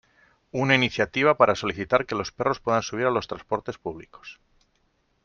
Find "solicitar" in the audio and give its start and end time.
1.53-2.07